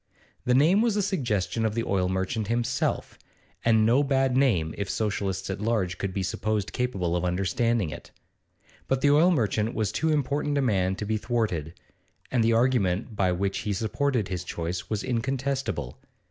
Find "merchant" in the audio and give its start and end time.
2.09-2.47, 9.29-9.75